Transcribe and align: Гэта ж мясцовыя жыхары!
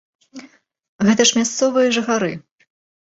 Гэта 1.09 1.27
ж 1.31 1.37
мясцовыя 1.41 1.93
жыхары! 1.99 2.33